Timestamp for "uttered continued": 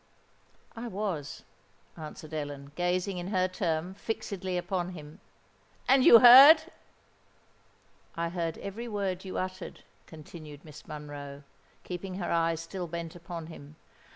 9.37-10.65